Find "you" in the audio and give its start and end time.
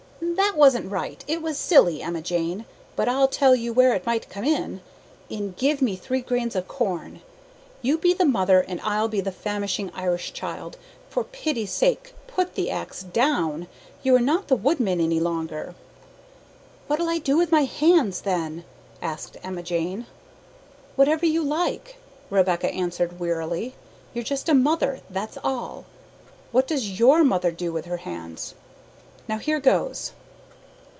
3.55-3.71, 7.81-7.97, 14.03-14.13, 21.25-21.43